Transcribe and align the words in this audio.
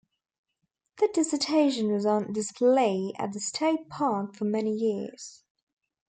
The 0.97 1.09
dissertation 1.13 1.91
was 1.91 2.07
on 2.07 2.33
display 2.33 3.13
at 3.19 3.33
the 3.33 3.39
state 3.39 3.87
park 3.87 4.33
for 4.33 4.45
many 4.45 4.71
years. 4.73 5.43